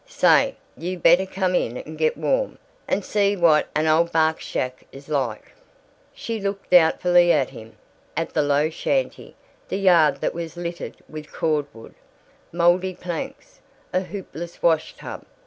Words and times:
"Say, 0.07 0.55
you 0.75 0.97
better 0.97 1.27
come 1.27 1.53
in 1.53 1.77
and 1.77 1.95
get 1.95 2.17
warm, 2.17 2.57
and 2.87 3.05
see 3.05 3.35
what 3.35 3.67
an 3.75 3.85
old 3.85 4.11
bach's 4.11 4.43
shack 4.43 4.83
is 4.91 5.09
like." 5.09 5.51
She 6.11 6.39
looked 6.41 6.71
doubtfully 6.71 7.31
at 7.31 7.51
him, 7.51 7.77
at 8.17 8.33
the 8.33 8.41
low 8.41 8.71
shanty, 8.71 9.35
the 9.69 9.77
yard 9.77 10.19
that 10.21 10.33
was 10.33 10.57
littered 10.57 10.97
with 11.07 11.31
cord 11.31 11.67
wood, 11.71 11.93
moldy 12.51 12.95
planks, 12.95 13.59
a 13.93 13.99
hoopless 13.99 14.63
wash 14.63 14.95
tub. 14.95 15.23